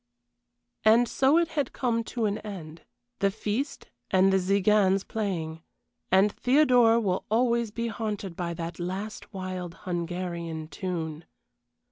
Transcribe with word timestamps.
And 0.83 1.07
so 1.07 1.37
it 1.37 1.49
had 1.49 1.73
come 1.73 2.03
to 2.05 2.25
an 2.25 2.39
end 2.39 2.81
the 3.19 3.29
feast 3.29 3.91
and 4.09 4.33
the 4.33 4.37
Tziganes 4.39 5.07
playing, 5.07 5.61
and 6.11 6.31
Theodora 6.31 6.99
will 6.99 7.23
always 7.29 7.69
be 7.69 7.85
haunted 7.85 8.35
by 8.35 8.55
that 8.55 8.79
last 8.79 9.31
wild 9.31 9.75
Hungarian 9.85 10.69
tune. 10.69 11.25